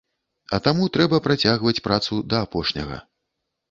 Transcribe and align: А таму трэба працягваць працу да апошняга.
А 0.57 0.59
таму 0.67 0.87
трэба 0.95 1.21
працягваць 1.27 1.77
працу 1.91 2.13
да 2.35 2.45
апошняга. 2.51 3.03